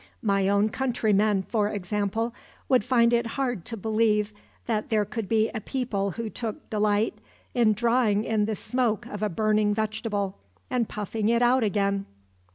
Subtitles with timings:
[0.23, 2.33] My own countrymen, for example,
[2.67, 4.33] would find it hard to believe
[4.65, 7.21] that there could be a people who took delight
[7.53, 10.39] in drawing in the smoke of a burning vegetable,
[10.71, 12.07] and puffing it out again."